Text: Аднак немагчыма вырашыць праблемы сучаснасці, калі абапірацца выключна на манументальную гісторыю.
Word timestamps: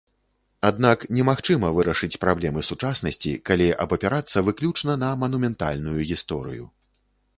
Аднак 0.69 1.03
немагчыма 1.17 1.69
вырашыць 1.79 2.17
праблемы 2.23 2.63
сучаснасці, 2.69 3.35
калі 3.49 3.67
абапірацца 3.87 4.37
выключна 4.49 4.97
на 5.05 5.11
манументальную 5.25 5.99
гісторыю. 6.15 6.65